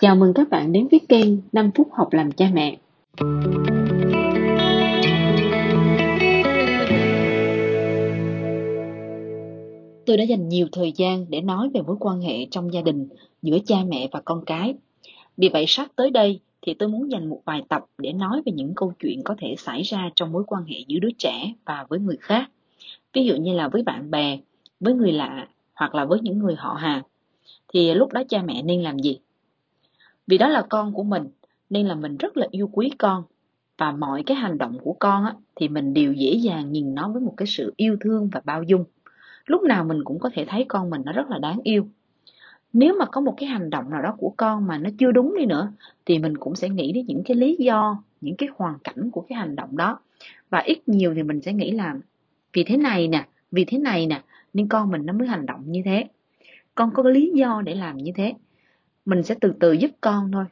Chào 0.00 0.16
mừng 0.16 0.34
các 0.34 0.50
bạn 0.50 0.72
đến 0.72 0.88
với 0.90 1.00
kênh 1.08 1.28
5 1.52 1.70
phút 1.74 1.88
học 1.92 2.12
làm 2.12 2.32
cha 2.32 2.50
mẹ. 2.52 2.78
Tôi 10.06 10.16
đã 10.16 10.24
dành 10.24 10.48
nhiều 10.48 10.66
thời 10.72 10.92
gian 10.92 11.26
để 11.28 11.40
nói 11.40 11.70
về 11.74 11.80
mối 11.80 11.96
quan 12.00 12.20
hệ 12.20 12.46
trong 12.50 12.72
gia 12.72 12.80
đình 12.80 13.08
giữa 13.42 13.58
cha 13.66 13.76
mẹ 13.88 14.08
và 14.12 14.20
con 14.24 14.44
cái. 14.44 14.74
Vì 15.36 15.48
vậy 15.48 15.64
sắp 15.68 15.88
tới 15.96 16.10
đây 16.10 16.40
thì 16.62 16.74
tôi 16.74 16.88
muốn 16.88 17.10
dành 17.10 17.28
một 17.28 17.40
vài 17.44 17.62
tập 17.68 17.84
để 17.98 18.12
nói 18.12 18.42
về 18.46 18.52
những 18.52 18.72
câu 18.74 18.92
chuyện 18.98 19.22
có 19.24 19.34
thể 19.38 19.54
xảy 19.58 19.82
ra 19.82 20.10
trong 20.14 20.32
mối 20.32 20.44
quan 20.46 20.64
hệ 20.64 20.76
giữa 20.86 20.98
đứa 20.98 21.10
trẻ 21.18 21.52
và 21.64 21.86
với 21.88 21.98
người 21.98 22.16
khác. 22.20 22.50
Ví 23.12 23.24
dụ 23.24 23.36
như 23.36 23.54
là 23.54 23.68
với 23.68 23.82
bạn 23.82 24.10
bè, 24.10 24.38
với 24.80 24.94
người 24.94 25.12
lạ 25.12 25.48
hoặc 25.74 25.94
là 25.94 26.04
với 26.04 26.18
những 26.22 26.38
người 26.38 26.54
họ 26.54 26.74
hàng. 26.74 27.02
Thì 27.72 27.94
lúc 27.94 28.12
đó 28.12 28.22
cha 28.28 28.42
mẹ 28.42 28.62
nên 28.62 28.82
làm 28.82 28.98
gì? 28.98 29.18
Vì 30.30 30.38
đó 30.38 30.48
là 30.48 30.62
con 30.68 30.92
của 30.92 31.02
mình, 31.02 31.28
nên 31.70 31.86
là 31.86 31.94
mình 31.94 32.16
rất 32.16 32.36
là 32.36 32.46
yêu 32.50 32.70
quý 32.72 32.90
con. 32.98 33.22
Và 33.78 33.92
mọi 33.92 34.22
cái 34.26 34.36
hành 34.36 34.58
động 34.58 34.78
của 34.82 34.92
con 34.98 35.24
á, 35.24 35.34
thì 35.56 35.68
mình 35.68 35.94
đều 35.94 36.12
dễ 36.12 36.32
dàng 36.32 36.72
nhìn 36.72 36.94
nó 36.94 37.08
với 37.08 37.22
một 37.22 37.34
cái 37.36 37.46
sự 37.46 37.74
yêu 37.76 37.96
thương 38.00 38.28
và 38.32 38.40
bao 38.44 38.62
dung. 38.62 38.84
Lúc 39.46 39.62
nào 39.62 39.84
mình 39.84 40.04
cũng 40.04 40.18
có 40.18 40.30
thể 40.34 40.44
thấy 40.48 40.64
con 40.68 40.90
mình 40.90 41.02
nó 41.04 41.12
rất 41.12 41.30
là 41.30 41.38
đáng 41.38 41.60
yêu. 41.62 41.86
Nếu 42.72 42.96
mà 42.98 43.04
có 43.04 43.20
một 43.20 43.34
cái 43.36 43.48
hành 43.48 43.70
động 43.70 43.90
nào 43.90 44.02
đó 44.02 44.14
của 44.18 44.34
con 44.36 44.66
mà 44.66 44.78
nó 44.78 44.90
chưa 44.98 45.12
đúng 45.12 45.34
đi 45.38 45.46
nữa, 45.46 45.72
thì 46.06 46.18
mình 46.18 46.36
cũng 46.36 46.54
sẽ 46.54 46.68
nghĩ 46.68 46.92
đến 46.92 47.06
những 47.06 47.22
cái 47.24 47.36
lý 47.36 47.56
do, 47.60 48.02
những 48.20 48.36
cái 48.36 48.48
hoàn 48.56 48.78
cảnh 48.78 49.10
của 49.10 49.20
cái 49.28 49.38
hành 49.38 49.56
động 49.56 49.76
đó. 49.76 49.98
Và 50.50 50.58
ít 50.58 50.88
nhiều 50.88 51.14
thì 51.14 51.22
mình 51.22 51.40
sẽ 51.40 51.52
nghĩ 51.52 51.70
là 51.70 51.94
vì 52.52 52.64
thế 52.64 52.76
này 52.76 53.08
nè, 53.08 53.26
vì 53.50 53.64
thế 53.64 53.78
này 53.78 54.06
nè, 54.06 54.22
nên 54.52 54.68
con 54.68 54.90
mình 54.90 55.06
nó 55.06 55.12
mới 55.12 55.28
hành 55.28 55.46
động 55.46 55.62
như 55.66 55.82
thế. 55.84 56.04
Con 56.74 56.90
có 56.94 57.02
lý 57.02 57.32
do 57.34 57.62
để 57.64 57.74
làm 57.74 57.96
như 57.96 58.12
thế 58.14 58.34
mình 59.04 59.22
sẽ 59.22 59.34
từ 59.40 59.52
từ 59.60 59.72
giúp 59.72 59.90
con 60.00 60.32
thôi. 60.32 60.44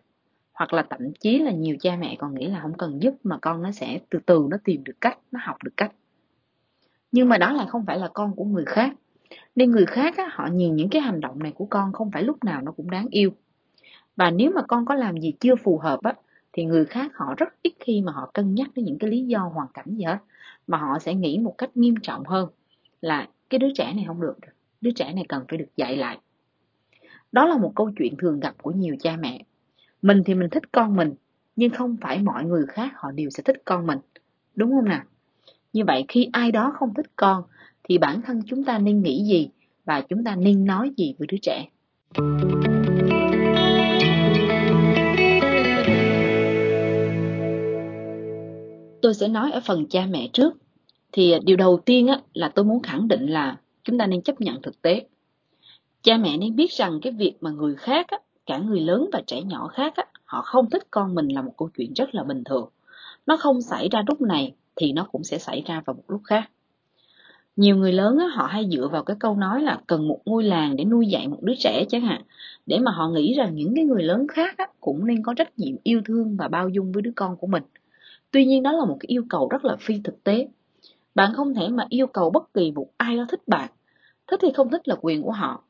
Hoặc 0.53 0.73
là 0.73 0.87
thậm 0.91 1.13
chí 1.21 1.39
là 1.39 1.51
nhiều 1.51 1.77
cha 1.81 1.97
mẹ 1.97 2.17
còn 2.19 2.35
nghĩ 2.35 2.47
là 2.47 2.61
không 2.61 2.77
cần 2.77 3.03
giúp 3.03 3.15
mà 3.23 3.39
con 3.43 3.63
nó 3.63 3.73
sẽ 3.73 4.01
từ 4.11 4.19
từ 4.27 4.47
nó 4.51 4.57
tìm 4.65 4.85
được 4.85 5.01
cách 5.01 5.19
nó 5.33 5.41
học 5.43 5.57
được 5.65 5.77
cách. 5.77 5.93
Nhưng 7.13 7.29
mà 7.29 7.39
đó 7.39 7.53
là 7.53 7.67
không 7.67 7.87
phải 7.87 7.99
là 7.99 8.09
con 8.09 8.37
của 8.37 8.45
người 8.45 8.65
khác. 8.65 8.93
Nên 9.57 9.71
người 9.71 9.87
khác 9.87 10.17
á, 10.17 10.29
họ 10.33 10.47
nhìn 10.53 10.77
những 10.77 10.89
cái 10.89 11.03
hành 11.03 11.21
động 11.21 11.39
này 11.39 11.53
của 11.53 11.67
con 11.67 11.93
không 11.93 12.11
phải 12.11 12.23
lúc 12.23 12.45
nào 12.45 12.63
nó 12.63 12.73
cũng 12.73 12.91
đáng 12.91 13.07
yêu. 13.11 13.31
Và 14.17 14.31
nếu 14.31 14.51
mà 14.55 14.63
con 14.63 14.85
có 14.87 14.95
làm 14.95 15.17
gì 15.21 15.33
chưa 15.41 15.57
phù 15.57 15.79
hợp 15.79 16.03
á 16.03 16.15
thì 16.53 16.65
người 16.65 16.85
khác 16.85 17.13
họ 17.15 17.35
rất 17.37 17.49
ít 17.63 17.73
khi 17.81 18.03
mà 18.03 18.13
họ 18.13 18.31
cân 18.35 18.55
nhắc 18.55 18.69
đến 18.75 18.85
những 18.85 18.99
cái 18.99 19.11
lý 19.11 19.27
do 19.27 19.39
hoàn 19.39 19.69
cảnh 19.75 19.87
gì 19.97 20.05
hết. 20.05 20.19
Mà 20.67 20.79
họ 20.79 20.99
sẽ 20.99 21.15
nghĩ 21.15 21.39
một 21.39 21.55
cách 21.59 21.77
nghiêm 21.77 21.95
trọng 22.03 22.25
hơn 22.25 22.49
là 23.01 23.29
cái 23.51 23.59
đứa 23.59 23.69
trẻ 23.75 23.93
này 23.95 24.05
không 24.07 24.21
được 24.21 24.37
đứa 24.81 24.91
trẻ 24.91 25.13
này 25.13 25.25
cần 25.29 25.45
phải 25.49 25.59
được 25.59 25.77
dạy 25.77 25.97
lại 25.97 26.19
đó 27.33 27.47
là 27.47 27.59
một 27.59 27.73
câu 27.77 27.91
chuyện 27.99 28.17
thường 28.17 28.41
gặp 28.41 28.55
của 28.63 28.71
nhiều 28.71 28.97
cha 29.01 29.17
mẹ. 29.17 29.45
Mình 30.03 30.23
thì 30.27 30.35
mình 30.35 30.51
thích 30.51 30.73
con 30.73 30.97
mình, 30.97 31.15
nhưng 31.57 31.71
không 31.71 31.97
phải 32.01 32.23
mọi 32.23 32.45
người 32.45 32.67
khác 32.67 32.93
họ 32.97 33.11
đều 33.11 33.31
sẽ 33.31 33.43
thích 33.43 33.63
con 33.65 33.87
mình. 33.87 33.99
Đúng 34.55 34.71
không 34.71 34.85
nào? 34.85 35.03
Như 35.73 35.85
vậy 35.87 36.05
khi 36.09 36.29
ai 36.33 36.53
đó 36.53 36.75
không 36.79 36.95
thích 36.95 37.11
con, 37.17 37.43
thì 37.85 37.99
bản 37.99 38.23
thân 38.23 38.43
chúng 38.47 38.65
ta 38.65 38.79
nên 38.79 39.03
nghĩ 39.03 39.25
gì 39.25 39.49
và 39.85 40.01
chúng 40.01 40.25
ta 40.25 40.37
nên 40.37 40.65
nói 40.65 40.91
gì 40.97 41.15
với 41.19 41.29
đứa 41.31 41.39
trẻ. 41.43 41.69
Tôi 49.03 49.15
sẽ 49.15 49.29
nói 49.29 49.53
ở 49.53 49.61
phần 49.67 49.87
cha 49.91 50.07
mẹ 50.11 50.29
trước. 50.33 50.55
Thì 51.13 51.35
điều 51.45 51.57
đầu 51.57 51.81
tiên 51.85 52.07
á, 52.07 52.21
là 52.35 52.49
tôi 52.49 52.65
muốn 52.65 52.83
khẳng 52.83 53.09
định 53.09 53.27
là 53.27 53.57
chúng 53.85 53.99
ta 53.99 54.07
nên 54.07 54.23
chấp 54.23 54.41
nhận 54.41 54.63
thực 54.63 54.83
tế 54.83 55.07
Cha 56.03 56.17
mẹ 56.17 56.37
nên 56.37 56.57
biết 56.57 56.73
rằng 56.73 56.99
cái 57.03 57.13
việc 57.13 57.35
mà 57.41 57.51
người 57.51 57.75
khác, 57.75 58.07
á, 58.09 58.19
cả 58.47 58.59
người 58.59 58.81
lớn 58.81 59.11
và 59.13 59.23
trẻ 59.27 59.43
nhỏ 59.43 59.69
khác, 59.69 59.97
á, 59.97 60.05
họ 60.25 60.43
không 60.43 60.71
thích 60.71 60.83
con 60.91 61.15
mình 61.15 61.29
là 61.29 61.43
một 61.43 61.53
câu 61.57 61.69
chuyện 61.77 61.93
rất 61.93 62.15
là 62.15 62.25
bình 62.25 62.45
thường. 62.45 62.69
Nó 63.27 63.37
không 63.37 63.63
xảy 63.63 63.89
ra 63.89 64.03
lúc 64.07 64.21
này 64.21 64.55
thì 64.77 64.93
nó 64.93 65.05
cũng 65.13 65.25
sẽ 65.25 65.39
xảy 65.39 65.63
ra 65.67 65.83
vào 65.87 65.95
một 65.95 66.03
lúc 66.09 66.21
khác. 66.25 66.51
Nhiều 67.57 67.77
người 67.77 67.93
lớn 67.93 68.19
á, 68.19 68.27
họ 68.27 68.47
hay 68.47 68.69
dựa 68.71 68.89
vào 68.93 69.05
cái 69.05 69.17
câu 69.21 69.37
nói 69.37 69.63
là 69.63 69.81
cần 69.87 70.09
một 70.09 70.21
ngôi 70.25 70.45
làng 70.45 70.77
để 70.77 70.85
nuôi 70.85 71.07
dạy 71.07 71.29
một 71.29 71.43
đứa 71.43 71.55
trẻ 71.59 71.85
chẳng 71.89 72.01
hạn, 72.01 72.23
để 72.67 72.79
mà 72.79 72.91
họ 72.93 73.09
nghĩ 73.09 73.35
rằng 73.35 73.55
những 73.55 73.75
cái 73.75 73.85
người 73.85 74.03
lớn 74.03 74.27
khác 74.29 74.55
á, 74.59 74.67
cũng 74.81 75.07
nên 75.07 75.23
có 75.23 75.35
trách 75.35 75.59
nhiệm 75.59 75.77
yêu 75.83 76.01
thương 76.05 76.37
và 76.37 76.49
bao 76.49 76.69
dung 76.69 76.93
với 76.93 77.03
đứa 77.03 77.13
con 77.17 77.37
của 77.37 77.47
mình. 77.47 77.63
Tuy 78.31 78.45
nhiên 78.45 78.63
đó 78.63 78.73
là 78.73 78.85
một 78.85 78.97
cái 79.01 79.07
yêu 79.07 79.25
cầu 79.29 79.49
rất 79.49 79.65
là 79.65 79.77
phi 79.81 80.01
thực 80.05 80.25
tế. 80.25 80.49
Bạn 81.15 81.33
không 81.35 81.55
thể 81.55 81.69
mà 81.69 81.87
yêu 81.89 82.07
cầu 82.07 82.31
bất 82.31 82.55
kỳ 82.55 82.73
một 82.73 82.87
ai 82.97 83.17
đó 83.17 83.27
thích 83.29 83.49
bạn. 83.49 83.71
Thích 84.27 84.41
thì 84.43 84.49
không 84.55 84.71
thích 84.71 84.89
là 84.89 84.97
quyền 85.01 85.23
của 85.23 85.33
họ 85.33 85.65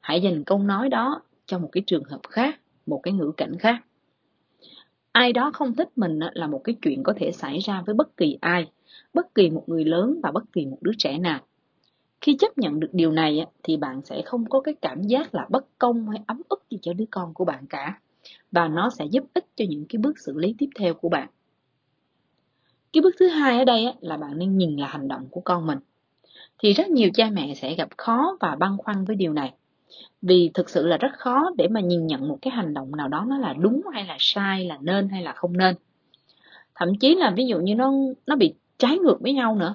hãy 0.00 0.20
dành 0.20 0.44
câu 0.44 0.58
nói 0.58 0.88
đó 0.88 1.22
cho 1.46 1.58
một 1.58 1.68
cái 1.72 1.82
trường 1.86 2.04
hợp 2.04 2.20
khác, 2.28 2.60
một 2.86 3.00
cái 3.02 3.14
ngữ 3.14 3.32
cảnh 3.36 3.58
khác. 3.58 3.84
Ai 5.12 5.32
đó 5.32 5.50
không 5.54 5.74
thích 5.74 5.88
mình 5.96 6.18
là 6.32 6.46
một 6.46 6.60
cái 6.64 6.76
chuyện 6.82 7.02
có 7.02 7.14
thể 7.16 7.32
xảy 7.32 7.58
ra 7.58 7.82
với 7.86 7.94
bất 7.94 8.16
kỳ 8.16 8.38
ai, 8.40 8.70
bất 9.14 9.34
kỳ 9.34 9.50
một 9.50 9.64
người 9.66 9.84
lớn 9.84 10.20
và 10.22 10.32
bất 10.32 10.52
kỳ 10.52 10.66
một 10.66 10.78
đứa 10.80 10.92
trẻ 10.98 11.18
nào. 11.18 11.40
Khi 12.20 12.36
chấp 12.36 12.58
nhận 12.58 12.80
được 12.80 12.90
điều 12.92 13.12
này 13.12 13.46
thì 13.62 13.76
bạn 13.76 14.00
sẽ 14.04 14.22
không 14.22 14.48
có 14.48 14.60
cái 14.60 14.74
cảm 14.82 15.02
giác 15.02 15.34
là 15.34 15.46
bất 15.50 15.78
công 15.78 16.08
hay 16.08 16.20
ấm 16.26 16.42
ức 16.48 16.62
gì 16.70 16.78
cho 16.82 16.92
đứa 16.92 17.04
con 17.10 17.34
của 17.34 17.44
bạn 17.44 17.66
cả, 17.66 18.00
và 18.52 18.68
nó 18.68 18.90
sẽ 18.90 19.04
giúp 19.04 19.24
ích 19.34 19.46
cho 19.56 19.64
những 19.68 19.84
cái 19.88 19.98
bước 19.98 20.18
xử 20.18 20.38
lý 20.38 20.54
tiếp 20.58 20.68
theo 20.78 20.94
của 20.94 21.08
bạn. 21.08 21.28
Cái 22.92 23.02
bước 23.02 23.14
thứ 23.18 23.28
hai 23.28 23.58
ở 23.58 23.64
đây 23.64 23.86
là 24.00 24.16
bạn 24.16 24.38
nên 24.38 24.56
nhìn 24.56 24.76
là 24.76 24.86
hành 24.86 25.08
động 25.08 25.28
của 25.30 25.40
con 25.40 25.66
mình. 25.66 25.78
Thì 26.58 26.72
rất 26.72 26.88
nhiều 26.88 27.10
cha 27.14 27.30
mẹ 27.30 27.54
sẽ 27.54 27.74
gặp 27.74 27.88
khó 27.96 28.36
và 28.40 28.56
băn 28.56 28.76
khoăn 28.78 29.04
với 29.04 29.16
điều 29.16 29.32
này 29.32 29.54
vì 30.22 30.50
thực 30.54 30.70
sự 30.70 30.86
là 30.86 30.96
rất 30.96 31.12
khó 31.12 31.50
để 31.56 31.68
mà 31.68 31.80
nhìn 31.80 32.06
nhận 32.06 32.28
một 32.28 32.38
cái 32.42 32.50
hành 32.50 32.74
động 32.74 32.96
nào 32.96 33.08
đó 33.08 33.24
nó 33.28 33.38
là 33.38 33.52
đúng 33.52 33.82
hay 33.92 34.04
là 34.04 34.16
sai 34.18 34.64
là 34.64 34.78
nên 34.80 35.08
hay 35.08 35.22
là 35.22 35.32
không 35.32 35.56
nên. 35.56 35.74
Thậm 36.74 36.98
chí 37.00 37.14
là 37.14 37.30
ví 37.30 37.46
dụ 37.46 37.58
như 37.58 37.74
nó 37.74 37.92
nó 38.26 38.36
bị 38.36 38.54
trái 38.78 38.98
ngược 38.98 39.20
với 39.20 39.32
nhau 39.32 39.56
nữa. 39.56 39.74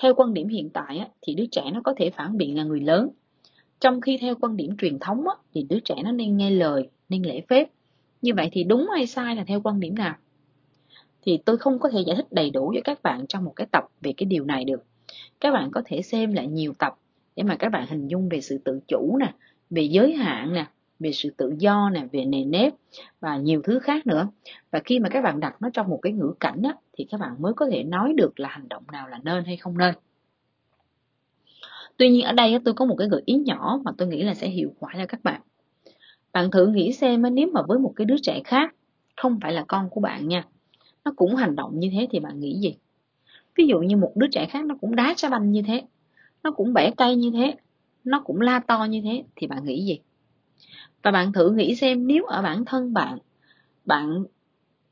Theo 0.00 0.14
quan 0.14 0.34
điểm 0.34 0.48
hiện 0.48 0.70
tại 0.70 0.98
á, 0.98 1.08
thì 1.22 1.34
đứa 1.34 1.46
trẻ 1.46 1.70
nó 1.74 1.80
có 1.84 1.94
thể 1.96 2.10
phản 2.10 2.36
biện 2.36 2.56
là 2.56 2.64
người 2.64 2.80
lớn. 2.80 3.08
Trong 3.80 4.00
khi 4.00 4.18
theo 4.20 4.34
quan 4.40 4.56
điểm 4.56 4.76
truyền 4.76 4.98
thống 4.98 5.28
á, 5.28 5.34
thì 5.54 5.66
đứa 5.68 5.80
trẻ 5.80 5.94
nó 6.04 6.12
nên 6.12 6.36
nghe 6.36 6.50
lời 6.50 6.88
nên 7.08 7.22
lễ 7.22 7.42
phép. 7.48 7.68
Như 8.22 8.34
vậy 8.34 8.48
thì 8.52 8.64
đúng 8.64 8.88
hay 8.94 9.06
sai 9.06 9.36
là 9.36 9.44
theo 9.44 9.60
quan 9.60 9.80
điểm 9.80 9.94
nào? 9.94 10.14
Thì 11.22 11.38
tôi 11.44 11.58
không 11.58 11.78
có 11.78 11.88
thể 11.88 12.00
giải 12.06 12.16
thích 12.16 12.26
đầy 12.30 12.50
đủ 12.50 12.70
với 12.72 12.82
các 12.84 13.02
bạn 13.02 13.26
trong 13.26 13.44
một 13.44 13.52
cái 13.56 13.66
tập 13.70 13.84
về 14.00 14.12
cái 14.16 14.26
điều 14.26 14.44
này 14.44 14.64
được. 14.64 14.84
Các 15.40 15.50
bạn 15.50 15.70
có 15.70 15.82
thể 15.84 16.02
xem 16.02 16.32
lại 16.32 16.46
nhiều 16.46 16.72
tập 16.78 16.94
để 17.36 17.42
mà 17.42 17.56
các 17.56 17.68
bạn 17.68 17.86
hình 17.86 18.08
dung 18.08 18.28
về 18.28 18.40
sự 18.40 18.58
tự 18.64 18.80
chủ 18.88 19.16
nè 19.20 19.34
về 19.70 19.82
giới 19.82 20.12
hạn 20.12 20.52
nè 20.52 20.66
về 21.00 21.12
sự 21.12 21.30
tự 21.36 21.54
do 21.58 21.90
nè 21.90 22.06
về 22.12 22.24
nề 22.24 22.44
nếp 22.44 22.72
và 23.20 23.36
nhiều 23.36 23.62
thứ 23.64 23.78
khác 23.78 24.06
nữa. 24.06 24.28
Và 24.70 24.80
khi 24.84 25.00
mà 25.00 25.08
các 25.08 25.24
bạn 25.24 25.40
đặt 25.40 25.62
nó 25.62 25.70
trong 25.72 25.88
một 25.88 25.98
cái 26.02 26.12
ngữ 26.12 26.34
cảnh 26.40 26.62
á, 26.62 26.74
thì 26.92 27.06
các 27.10 27.20
bạn 27.20 27.42
mới 27.42 27.52
có 27.54 27.66
thể 27.70 27.82
nói 27.82 28.12
được 28.16 28.40
là 28.40 28.48
hành 28.48 28.68
động 28.68 28.82
nào 28.92 29.08
là 29.08 29.20
nên 29.24 29.44
hay 29.44 29.56
không 29.56 29.78
nên. 29.78 29.94
Tuy 31.96 32.10
nhiên 32.10 32.24
ở 32.24 32.32
đây 32.32 32.58
tôi 32.64 32.74
có 32.74 32.84
một 32.84 32.96
cái 32.98 33.08
gợi 33.08 33.22
ý 33.24 33.34
nhỏ 33.34 33.80
mà 33.84 33.92
tôi 33.98 34.08
nghĩ 34.08 34.22
là 34.22 34.34
sẽ 34.34 34.48
hiệu 34.48 34.74
quả 34.78 34.92
cho 34.98 35.06
các 35.06 35.24
bạn. 35.24 35.40
Bạn 36.32 36.50
thử 36.50 36.66
nghĩ 36.66 36.92
xem 36.92 37.22
nếu 37.34 37.46
mà 37.52 37.62
với 37.62 37.78
một 37.78 37.92
cái 37.96 38.04
đứa 38.04 38.16
trẻ 38.22 38.40
khác 38.44 38.74
không 39.16 39.38
phải 39.42 39.52
là 39.52 39.64
con 39.68 39.90
của 39.90 40.00
bạn 40.00 40.28
nha 40.28 40.44
nó 41.04 41.12
cũng 41.16 41.36
hành 41.36 41.56
động 41.56 41.78
như 41.78 41.90
thế 41.92 42.08
thì 42.10 42.20
bạn 42.20 42.40
nghĩ 42.40 42.58
gì? 42.58 42.76
Ví 43.56 43.66
dụ 43.66 43.78
như 43.78 43.96
một 43.96 44.12
đứa 44.14 44.26
trẻ 44.32 44.46
khác 44.46 44.64
nó 44.64 44.74
cũng 44.80 44.96
đá 44.96 45.14
trái 45.16 45.30
banh 45.30 45.52
như 45.52 45.62
thế 45.62 45.82
nó 46.42 46.50
cũng 46.50 46.74
bẻ 46.74 46.90
cây 46.96 47.16
như 47.16 47.30
thế, 47.34 47.54
nó 48.04 48.20
cũng 48.20 48.40
la 48.40 48.58
to 48.60 48.84
như 48.84 49.00
thế, 49.04 49.24
thì 49.36 49.46
bạn 49.46 49.64
nghĩ 49.64 49.84
gì? 49.86 50.00
Và 51.02 51.10
bạn 51.10 51.32
thử 51.32 51.50
nghĩ 51.50 51.74
xem 51.74 52.06
nếu 52.06 52.24
ở 52.24 52.42
bản 52.42 52.64
thân 52.64 52.92
bạn 52.94 53.18
bạn 53.84 54.24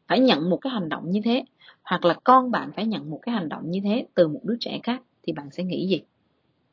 phải 0.08 0.20
nhận 0.20 0.50
một 0.50 0.56
cái 0.56 0.72
hành 0.72 0.88
động 0.88 1.10
như 1.10 1.20
thế, 1.24 1.44
hoặc 1.82 2.04
là 2.04 2.14
con 2.24 2.50
bạn 2.50 2.70
phải 2.76 2.86
nhận 2.86 3.10
một 3.10 3.18
cái 3.22 3.34
hành 3.34 3.48
động 3.48 3.70
như 3.70 3.80
thế 3.84 4.06
từ 4.14 4.28
một 4.28 4.40
đứa 4.44 4.56
trẻ 4.60 4.80
khác, 4.82 5.02
thì 5.22 5.32
bạn 5.32 5.50
sẽ 5.52 5.64
nghĩ 5.64 5.88
gì? 5.88 6.02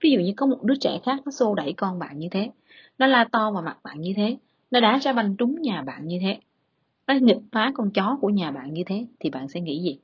Ví 0.01 0.11
dụ 0.11 0.19
như 0.19 0.33
có 0.37 0.45
một 0.45 0.63
đứa 0.63 0.75
trẻ 0.75 0.99
khác 1.03 1.19
nó 1.25 1.31
xô 1.31 1.55
đẩy 1.55 1.73
con 1.73 1.99
bạn 1.99 2.19
như 2.19 2.27
thế, 2.31 2.51
nó 2.97 3.07
la 3.07 3.25
to 3.31 3.51
vào 3.51 3.63
mặt 3.63 3.77
bạn 3.83 4.01
như 4.01 4.13
thế, 4.17 4.37
nó 4.71 4.79
đá 4.79 4.99
ra 4.99 5.13
banh 5.13 5.35
trúng 5.37 5.61
nhà 5.61 5.81
bạn 5.81 6.07
như 6.07 6.19
thế, 6.21 6.39
nó 7.07 7.13
nghịch 7.21 7.39
phá 7.51 7.71
con 7.75 7.91
chó 7.91 8.17
của 8.21 8.29
nhà 8.29 8.51
bạn 8.51 8.73
như 8.73 8.83
thế, 8.85 9.05
thì 9.19 9.29
bạn 9.29 9.49
sẽ 9.49 9.61
nghĩ 9.61 9.83
gì? 9.83 9.99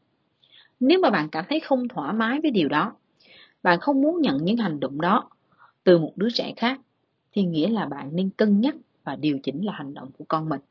Nếu 0.80 1.00
mà 1.00 1.10
bạn 1.10 1.30
cảm 1.30 1.46
thấy 1.50 1.60
không 1.60 1.88
thoải 1.88 2.14
mái 2.14 2.40
với 2.42 2.52
điều 2.52 2.70
đó 2.70 2.94
bạn 3.64 3.80
không 3.80 4.02
muốn 4.02 4.22
nhận 4.22 4.38
những 4.46 4.58
hành 4.58 4.80
động 4.80 5.02
đó. 5.02 5.30
Từ 5.84 5.98
một 5.98 6.12
đứa 6.16 6.30
trẻ 6.30 6.54
khác 6.58 6.82
thì 7.32 7.44
nghĩa 7.44 7.70
là 7.70 7.86
bạn 7.86 8.10
nên 8.16 8.30
cân 8.30 8.62
nhắc 8.62 8.76
và 9.04 9.16
điều 9.16 9.40
chỉnh 9.44 9.66
là 9.66 9.74
hành 9.74 9.94
động 9.94 10.10
của 10.18 10.26
con 10.28 10.50
mình. 10.50 10.62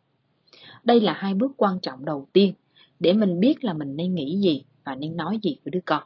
Đây 0.84 1.00
là 1.00 1.12
hai 1.12 1.34
bước 1.34 1.52
quan 1.56 1.80
trọng 1.80 2.04
đầu 2.04 2.26
tiên 2.32 2.54
để 3.00 3.12
mình 3.12 3.40
biết 3.40 3.64
là 3.64 3.72
mình 3.72 3.96
nên 3.96 4.14
nghĩ 4.14 4.38
gì 4.40 4.64
và 4.84 4.94
nên 4.94 5.16
nói 5.16 5.38
gì 5.42 5.56
với 5.64 5.70
đứa 5.70 5.80
con. 5.86 6.02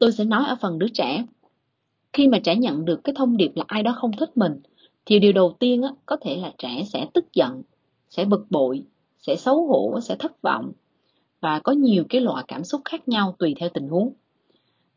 Tôi 0.00 0.12
sẽ 0.12 0.24
nói 0.24 0.44
ở 0.48 0.56
phần 0.60 0.78
đứa 0.78 0.88
trẻ. 0.94 1.24
Khi 2.12 2.28
mà 2.28 2.38
trẻ 2.38 2.56
nhận 2.56 2.84
được 2.84 3.00
cái 3.04 3.14
thông 3.18 3.36
điệp 3.36 3.52
là 3.54 3.64
ai 3.68 3.82
đó 3.82 3.96
không 4.00 4.12
thích 4.16 4.36
mình 4.36 4.60
thì 5.06 5.18
điều 5.18 5.32
đầu 5.32 5.56
tiên 5.58 5.82
á, 5.82 5.90
có 6.06 6.16
thể 6.20 6.36
là 6.36 6.52
trẻ 6.58 6.84
sẽ 6.92 7.06
tức 7.14 7.24
giận 7.32 7.62
sẽ 8.10 8.24
bực 8.24 8.46
bội 8.50 8.84
sẽ 9.22 9.36
xấu 9.36 9.66
hổ 9.66 10.00
sẽ 10.00 10.16
thất 10.16 10.42
vọng 10.42 10.72
và 11.40 11.60
có 11.60 11.72
nhiều 11.72 12.04
cái 12.08 12.20
loại 12.20 12.44
cảm 12.48 12.64
xúc 12.64 12.80
khác 12.84 13.08
nhau 13.08 13.34
tùy 13.38 13.54
theo 13.58 13.68
tình 13.68 13.88
huống 13.88 14.12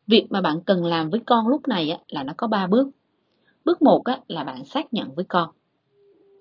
Việc 0.06 0.26
mà 0.30 0.40
bạn 0.40 0.60
cần 0.60 0.84
làm 0.84 1.10
với 1.10 1.20
con 1.26 1.48
lúc 1.48 1.68
này 1.68 1.90
á, 1.90 1.98
là 2.08 2.22
nó 2.22 2.32
có 2.36 2.46
3 2.46 2.66
bước. 2.66 2.88
Bước 3.64 3.82
một 3.82 4.04
á, 4.04 4.20
là 4.28 4.44
bạn 4.44 4.64
xác 4.64 4.94
nhận 4.94 5.14
với 5.14 5.24
con. 5.24 5.48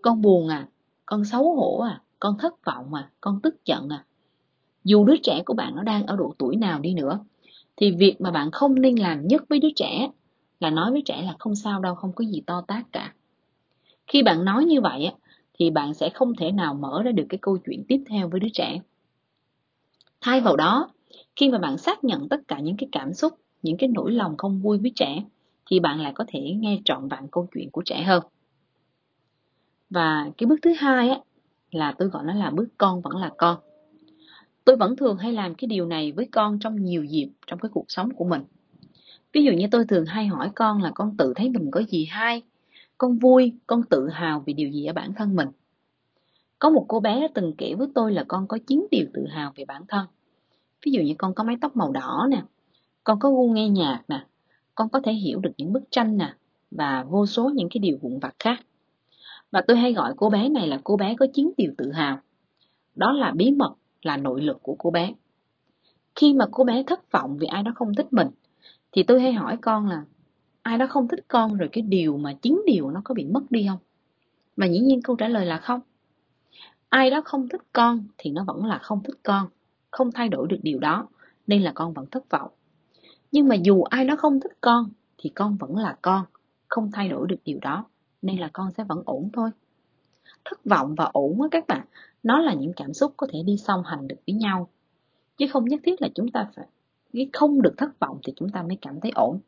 Con 0.02 0.22
buồn 0.22 0.48
à, 0.48 0.68
con 1.06 1.26
xấu 1.26 1.56
hổ 1.56 1.78
à, 1.78 2.02
con 2.20 2.38
thất 2.40 2.66
vọng 2.66 2.94
à, 2.94 3.10
con 3.22 3.40
tức 3.44 3.66
giận 3.66 3.90
à. 3.90 4.06
Dù 4.84 5.06
đứa 5.06 5.18
trẻ 5.24 5.44
của 5.46 5.54
bạn 5.54 5.76
nó 5.76 5.84
đang 5.84 6.06
ở 6.06 6.16
độ 6.16 6.34
tuổi 6.38 6.56
nào 6.56 6.80
đi 6.80 6.94
nữa, 6.94 7.20
thì 7.78 7.92
việc 7.92 8.22
mà 8.22 8.32
bạn 8.32 8.52
không 8.52 8.82
nên 8.82 8.96
làm 8.96 9.28
nhất 9.28 9.44
với 9.50 9.60
đứa 9.60 9.72
trẻ 9.76 10.10
là 10.60 10.70
nói 10.70 10.92
với 10.92 11.02
trẻ 11.06 11.22
là 11.22 11.36
không 11.40 11.56
sao 11.56 11.80
đâu, 11.80 11.96
không 11.96 12.14
có 12.14 12.26
gì 12.26 12.42
to 12.48 12.62
tát 12.68 12.86
cả. 12.92 13.14
Khi 14.08 14.24
bạn 14.24 14.46
nói 14.46 14.66
như 14.66 14.82
vậy 14.82 15.06
á, 15.06 15.14
thì 15.60 15.70
bạn 15.70 15.94
sẽ 15.94 16.10
không 16.10 16.36
thể 16.36 16.52
nào 16.52 16.74
mở 16.74 17.02
ra 17.06 17.12
được 17.12 17.26
cái 17.30 17.38
câu 17.42 17.58
chuyện 17.66 17.84
tiếp 17.88 18.04
theo 18.10 18.30
với 18.30 18.40
đứa 18.40 18.50
trẻ. 18.54 18.80
Thay 20.22 20.42
vào 20.42 20.56
đó, 20.56 20.90
khi 21.36 21.50
mà 21.50 21.58
bạn 21.58 21.78
xác 21.78 22.04
nhận 22.04 22.30
tất 22.30 22.40
cả 22.48 22.60
những 22.60 22.78
cái 22.78 22.90
cảm 22.92 23.14
xúc, 23.14 23.34
những 23.64 23.78
cái 23.78 23.90
nỗi 23.94 24.12
lòng 24.12 24.38
không 24.38 24.60
vui 24.60 24.78
với 24.78 24.92
trẻ, 24.96 25.24
thì 25.70 25.80
bạn 25.80 26.00
lại 26.00 26.12
có 26.16 26.26
thể 26.28 26.40
nghe 26.60 26.80
trọn 26.86 27.08
vẹn 27.08 27.28
câu 27.32 27.48
chuyện 27.54 27.70
của 27.72 27.82
trẻ 27.86 28.04
hơn. 28.04 28.24
Và 29.90 30.30
cái 30.38 30.48
bước 30.48 30.60
thứ 30.62 30.74
hai 30.78 31.10
á, 31.10 31.20
là 31.72 31.96
tôi 31.98 32.10
gọi 32.10 32.24
nó 32.24 32.34
là 32.34 32.50
bước 32.50 32.68
con 32.78 33.02
vẫn 33.02 33.16
là 33.16 33.32
con. 33.38 33.58
Tôi 34.66 34.76
vẫn 34.76 34.96
thường 34.96 35.18
hay 35.18 35.34
làm 35.34 35.56
cái 35.56 35.68
điều 35.68 35.86
này 35.86 36.12
với 36.12 36.28
con 36.32 36.60
trong 36.60 36.84
nhiều 36.84 37.04
dịp 37.04 37.30
trong 37.48 37.60
cái 37.60 37.70
cuộc 37.74 37.86
sống 37.88 38.14
của 38.14 38.26
mình. 38.26 38.42
Ví 39.34 39.44
dụ 39.44 39.52
như 39.52 39.68
tôi 39.72 39.86
thường 39.86 40.06
hay 40.06 40.28
hỏi 40.28 40.50
con 40.56 40.82
là 40.82 40.92
con 40.96 41.18
tự 41.18 41.34
thấy 41.36 41.50
mình 41.50 41.72
có 41.72 41.82
gì 41.82 42.06
hay, 42.06 42.42
con 42.98 43.18
vui, 43.18 43.54
con 43.68 43.84
tự 43.90 44.10
hào 44.10 44.44
vì 44.46 44.54
điều 44.54 44.70
gì 44.70 44.86
ở 44.86 44.94
bản 44.94 45.14
thân 45.14 45.36
mình. 45.36 45.48
Có 46.60 46.70
một 46.70 46.86
cô 46.88 47.00
bé 47.00 47.22
đã 47.22 47.28
từng 47.34 47.54
kể 47.58 47.74
với 47.78 47.88
tôi 47.96 48.14
là 48.14 48.26
con 48.28 48.48
có 48.48 48.58
9 48.68 48.88
điều 48.92 49.06
tự 49.14 49.26
hào 49.28 49.52
về 49.56 49.66
bản 49.66 49.84
thân. 49.88 50.06
Ví 50.86 50.92
dụ 50.92 51.02
như 51.02 51.14
con 51.18 51.34
có 51.34 51.44
mái 51.44 51.56
tóc 51.62 51.76
màu 51.76 51.92
đỏ 51.92 52.28
nè, 52.32 52.42
con 53.04 53.20
có 53.20 53.30
gu 53.30 53.52
nghe 53.54 53.70
nhạc 53.70 54.02
nè, 54.08 54.26
con 54.76 54.90
có 54.90 55.00
thể 55.00 55.14
hiểu 55.14 55.40
được 55.40 55.52
những 55.58 55.74
bức 55.74 55.84
tranh 55.92 56.18
nè, 56.18 56.34
và 56.72 57.04
vô 57.04 57.26
số 57.26 57.50
những 57.50 57.70
cái 57.70 57.80
điều 57.80 57.98
vụn 58.02 58.20
vặt 58.20 58.36
khác. 58.40 58.60
Và 59.52 59.62
tôi 59.62 59.78
hay 59.78 59.94
gọi 59.94 60.14
cô 60.18 60.30
bé 60.30 60.50
này 60.50 60.68
là 60.68 60.80
cô 60.84 60.98
bé 60.98 61.16
có 61.20 61.28
9 61.34 61.52
điều 61.58 61.74
tự 61.78 61.92
hào. 61.92 62.20
Đó 62.96 63.12
là 63.12 63.32
bí 63.32 63.52
mật, 63.52 63.74
là 64.02 64.18
nội 64.18 64.42
lực 64.42 64.64
của 64.64 64.76
cô 64.80 64.92
bé. 64.92 65.14
Khi 66.16 66.34
mà 66.34 66.46
cô 66.52 66.64
bé 66.64 66.84
thất 66.84 67.12
vọng 67.12 67.38
vì 67.38 67.48
ai 67.48 67.64
đó 67.64 67.72
không 67.76 67.94
thích 67.94 68.14
mình, 68.14 68.28
thì 68.92 69.04
tôi 69.04 69.22
hay 69.22 69.34
hỏi 69.34 69.58
con 69.62 69.88
là 69.88 70.04
ai 70.66 70.78
đó 70.78 70.88
không 70.88 71.08
thích 71.08 71.26
con 71.28 71.58
rồi 71.58 71.70
cái 71.72 71.82
điều 71.82 72.18
mà 72.18 72.34
chính 72.42 72.62
điều 72.66 72.90
nó 72.90 73.02
có 73.04 73.14
bị 73.14 73.26
mất 73.26 73.44
đi 73.50 73.66
không? 73.70 73.80
Và 74.58 74.66
dĩ 74.66 74.80
nhiên 74.80 75.02
câu 75.02 75.16
trả 75.16 75.28
lời 75.28 75.46
là 75.46 75.58
không. 75.58 75.80
Ai 76.90 77.10
đó 77.10 77.22
không 77.26 77.50
thích 77.50 77.62
con 77.74 78.04
thì 78.18 78.30
nó 78.32 78.44
vẫn 78.44 78.66
là 78.66 78.78
không 78.78 79.04
thích 79.04 79.16
con, 79.24 79.48
không 79.92 80.12
thay 80.12 80.30
đổi 80.30 80.48
được 80.48 80.58
điều 80.64 80.80
đó, 80.80 81.08
nên 81.48 81.62
là 81.62 81.72
con 81.76 81.94
vẫn 81.94 82.06
thất 82.12 82.30
vọng. 82.30 82.52
Nhưng 83.32 83.48
mà 83.48 83.56
dù 83.56 83.84
ai 83.84 84.06
đó 84.06 84.16
không 84.16 84.40
thích 84.40 84.58
con 84.62 84.90
thì 85.18 85.30
con 85.30 85.58
vẫn 85.58 85.78
là 85.78 85.98
con, 86.02 86.26
không 86.68 86.92
thay 86.94 87.10
đổi 87.10 87.28
được 87.28 87.40
điều 87.46 87.60
đó, 87.62 87.86
nên 88.22 88.38
là 88.38 88.50
con 88.54 88.72
sẽ 88.78 88.84
vẫn 88.84 89.04
ổn 89.06 89.30
thôi. 89.34 89.50
Thất 90.46 90.66
vọng 90.66 90.96
và 90.96 91.10
ổn 91.14 91.42
á 91.42 91.48
các 91.52 91.68
bạn, 91.68 91.86
nó 92.24 92.40
là 92.40 92.54
những 92.54 92.74
cảm 92.76 92.94
xúc 92.94 93.14
có 93.18 93.28
thể 93.32 93.40
đi 93.46 93.58
song 93.58 93.84
hành 93.86 94.08
được 94.08 94.20
với 94.28 94.36
nhau. 94.36 94.70
Chứ 95.38 95.46
không 95.54 95.66
nhất 95.66 95.82
thiết 95.84 96.02
là 96.02 96.08
chúng 96.16 96.32
ta 96.32 96.50
phải 96.56 96.66
cái 97.14 97.30
không 97.34 97.62
được 97.62 97.74
thất 97.78 98.00
vọng 98.00 98.20
thì 98.24 98.34
chúng 98.36 98.50
ta 98.50 98.62
mới 98.62 98.78
cảm 98.82 99.00
thấy 99.02 99.12
ổn. 99.16 99.40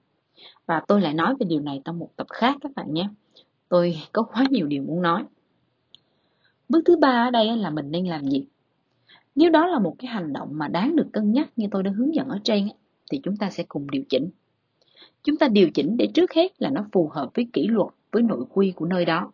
Và 0.65 0.81
tôi 0.87 1.01
lại 1.01 1.13
nói 1.13 1.35
về 1.39 1.45
điều 1.49 1.59
này 1.59 1.81
trong 1.85 1.99
một 1.99 2.09
tập 2.15 2.27
khác 2.29 2.55
các 2.61 2.71
bạn 2.75 2.93
nhé. 2.93 3.09
Tôi 3.69 3.97
có 4.11 4.23
quá 4.23 4.45
nhiều 4.49 4.67
điều 4.67 4.83
muốn 4.83 5.01
nói. 5.01 5.23
Bước 6.69 6.81
thứ 6.85 6.97
ba 6.97 7.27
ở 7.27 7.31
đây 7.31 7.57
là 7.57 7.69
mình 7.69 7.91
nên 7.91 8.05
làm 8.05 8.27
gì? 8.27 8.45
Nếu 9.35 9.49
đó 9.49 9.67
là 9.67 9.79
một 9.79 9.95
cái 9.99 10.07
hành 10.07 10.33
động 10.33 10.49
mà 10.51 10.67
đáng 10.67 10.95
được 10.95 11.07
cân 11.13 11.31
nhắc 11.31 11.49
như 11.55 11.67
tôi 11.71 11.83
đã 11.83 11.91
hướng 11.95 12.15
dẫn 12.15 12.27
ở 12.27 12.39
trên 12.43 12.67
thì 13.11 13.19
chúng 13.23 13.37
ta 13.37 13.49
sẽ 13.49 13.63
cùng 13.67 13.91
điều 13.91 14.03
chỉnh. 14.09 14.29
Chúng 15.23 15.37
ta 15.37 15.47
điều 15.47 15.69
chỉnh 15.69 15.97
để 15.97 16.07
trước 16.13 16.33
hết 16.33 16.61
là 16.61 16.69
nó 16.69 16.85
phù 16.91 17.09
hợp 17.13 17.29
với 17.33 17.47
kỷ 17.53 17.67
luật, 17.67 17.89
với 18.11 18.23
nội 18.23 18.45
quy 18.53 18.71
của 18.71 18.85
nơi 18.85 19.05
đó. 19.05 19.31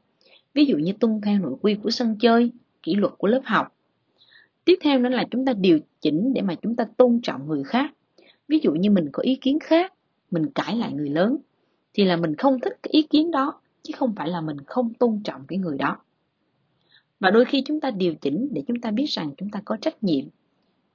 Ví 0.54 0.66
dụ 0.66 0.78
như 0.78 0.94
tuân 1.00 1.22
theo 1.22 1.40
nội 1.40 1.56
quy 1.62 1.76
của 1.76 1.90
sân 1.90 2.16
chơi, 2.20 2.52
kỷ 2.84 2.96
luật 2.96 3.14
của 3.18 3.28
lớp 3.28 3.42
học. 3.44 3.68
Tiếp 4.66 4.76
theo 4.82 5.00
nữa 5.00 5.10
là 5.10 5.26
chúng 5.32 5.46
ta 5.46 5.54
điều 5.54 5.80
chỉnh 6.02 6.34
để 6.34 6.42
mà 6.42 6.56
chúng 6.56 6.76
ta 6.76 6.86
tôn 6.98 7.20
trọng 7.24 7.48
người 7.48 7.64
khác. 7.64 7.92
Ví 8.48 8.60
dụ 8.64 8.72
như 8.72 8.92
mình 8.92 9.10
có 9.12 9.24
ý 9.24 9.36
kiến 9.36 9.60
khác, 9.60 9.93
mình 10.34 10.50
cãi 10.56 10.76
lại 10.76 10.94
người 10.94 11.10
lớn, 11.10 11.38
thì 11.94 12.04
là 12.04 12.18
mình 12.18 12.36
không 12.36 12.60
thích 12.60 12.78
cái 12.84 12.90
ý 12.92 13.02
kiến 13.02 13.32
đó, 13.32 13.62
chứ 13.82 13.94
không 13.98 14.14
phải 14.16 14.30
là 14.30 14.42
mình 14.42 14.58
không 14.66 14.94
tôn 14.94 15.22
trọng 15.24 15.42
cái 15.48 15.60
người 15.60 15.78
đó. 15.78 15.98
Và 17.20 17.32
đôi 17.32 17.46
khi 17.46 17.64
chúng 17.66 17.80
ta 17.80 17.92
điều 17.92 18.16
chỉnh 18.16 18.48
để 18.52 18.64
chúng 18.68 18.80
ta 18.80 18.92
biết 18.92 19.06
rằng 19.10 19.32
chúng 19.38 19.50
ta 19.50 19.62
có 19.66 19.78
trách 19.82 20.04
nhiệm. 20.04 20.26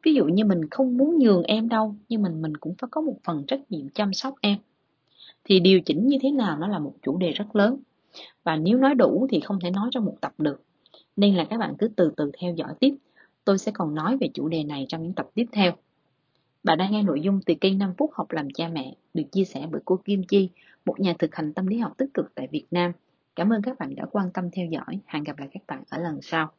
Ví 0.03 0.15
dụ 0.15 0.25
như 0.25 0.45
mình 0.45 0.69
không 0.71 0.97
muốn 0.97 1.19
nhường 1.19 1.43
em 1.43 1.69
đâu, 1.69 1.95
nhưng 2.09 2.23
mình 2.23 2.43
mình 2.43 2.57
cũng 2.57 2.75
phải 2.79 2.89
có 2.91 3.01
một 3.01 3.17
phần 3.25 3.45
trách 3.47 3.61
nhiệm 3.71 3.89
chăm 3.89 4.13
sóc 4.15 4.35
em. 4.41 4.59
Thì 5.45 5.61
điều 5.61 5.81
chỉnh 5.81 6.07
như 6.07 6.19
thế 6.23 6.31
nào 6.31 6.59
nó 6.59 6.69
là 6.69 6.79
một 6.79 6.95
chủ 7.03 7.17
đề 7.17 7.33
rất 7.33 7.57
lớn. 7.57 7.77
Và 8.45 8.57
nếu 8.57 8.79
nói 8.79 8.95
đủ 8.95 9.27
thì 9.31 9.41
không 9.41 9.61
thể 9.61 9.71
nói 9.71 9.89
trong 9.93 10.05
một 10.05 10.17
tập 10.21 10.33
được. 10.39 10.63
Nên 11.17 11.35
là 11.35 11.45
các 11.45 11.59
bạn 11.59 11.75
cứ 11.79 11.89
từ 11.97 12.13
từ 12.17 12.31
theo 12.41 12.55
dõi 12.55 12.75
tiếp. 12.81 12.95
Tôi 13.45 13.59
sẽ 13.59 13.73
còn 13.73 13.95
nói 13.95 14.17
về 14.17 14.29
chủ 14.35 14.49
đề 14.49 14.65
này 14.65 14.87
trong 14.89 15.03
những 15.03 15.13
tập 15.13 15.29
tiếp 15.35 15.47
theo. 15.53 15.73
Bạn 16.63 16.79
đang 16.79 16.93
nghe 16.93 17.03
nội 17.03 17.21
dung 17.21 17.41
từ 17.47 17.55
kênh 17.55 17.79
5 17.79 17.95
phút 17.99 18.11
học 18.15 18.33
làm 18.33 18.51
cha 18.51 18.69
mẹ 18.69 18.95
được 19.15 19.23
chia 19.33 19.45
sẻ 19.45 19.67
bởi 19.71 19.81
cô 19.85 19.97
Kim 20.05 20.23
Chi, 20.25 20.51
một 20.87 21.01
nhà 21.01 21.15
thực 21.19 21.35
hành 21.35 21.53
tâm 21.53 21.67
lý 21.67 21.79
học 21.79 21.93
tích 21.97 22.15
cực 22.15 22.35
tại 22.35 22.49
Việt 22.51 22.67
Nam. 22.71 22.93
Cảm 23.37 23.53
ơn 23.53 23.63
các 23.63 23.79
bạn 23.79 23.95
đã 23.95 24.05
quan 24.13 24.31
tâm 24.35 24.51
theo 24.51 24.67
dõi. 24.67 25.01
Hẹn 25.07 25.25
gặp 25.25 25.39
lại 25.39 25.49
các 25.53 25.63
bạn 25.67 25.83
ở 25.91 25.99
lần 25.99 26.19
sau. 26.23 26.53